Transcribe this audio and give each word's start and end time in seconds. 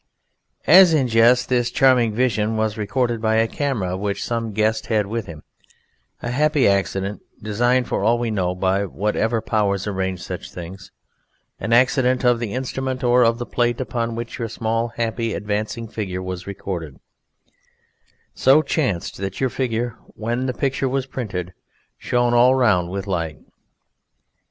As, 0.65 0.95
in 0.95 1.07
jest, 1.07 1.47
this 1.47 1.69
charming 1.69 2.11
vision 2.11 2.57
was 2.57 2.75
recorded 2.75 3.21
by 3.21 3.35
a 3.35 3.47
camera 3.47 3.95
which 3.95 4.23
some 4.23 4.51
guest 4.51 4.87
had 4.87 5.05
with 5.05 5.27
him, 5.27 5.43
a 6.23 6.31
happy 6.31 6.67
accident 6.67 7.21
(designed, 7.39 7.87
for 7.87 8.03
all 8.03 8.17
we 8.17 8.31
know, 8.31 8.55
by 8.55 8.83
whatever 8.83 9.41
powers 9.43 9.85
arrange 9.85 10.19
such 10.23 10.49
things, 10.51 10.89
an 11.59 11.71
accident 11.71 12.23
of 12.23 12.39
the 12.39 12.55
instrument 12.55 13.03
or 13.03 13.23
of 13.23 13.37
the 13.37 13.45
plate 13.45 13.79
upon 13.79 14.15
which 14.15 14.39
your 14.39 14.49
small, 14.49 14.87
happy, 14.87 15.35
advancing 15.35 15.87
figure 15.87 16.23
was 16.23 16.47
recorded) 16.47 16.99
so 18.33 18.63
chanced 18.63 19.17
that 19.17 19.39
your 19.39 19.51
figure, 19.51 19.99
when 20.15 20.47
the 20.47 20.53
picture 20.55 20.89
was 20.89 21.05
printed, 21.05 21.53
shone 21.99 22.33
all 22.33 22.53
around 22.53 22.89
with 22.89 23.05
light. 23.05 23.37